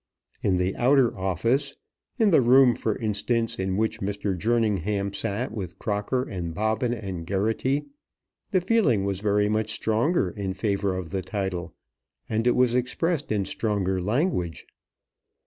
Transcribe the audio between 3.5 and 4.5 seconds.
in which Mr.